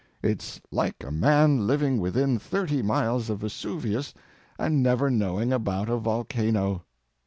It's 0.23 0.59
like 0.71 1.03
a 1.03 1.11
man 1.11 1.67
living 1.67 1.99
within 1.99 2.39
thirty 2.39 2.81
miles 2.81 3.29
of 3.29 3.41
Vesuvius 3.41 4.15
and 4.57 4.81
never 4.81 5.11
knowing 5.11 5.53
about 5.53 5.89
a 5.89 5.97
volcano. 5.97 6.83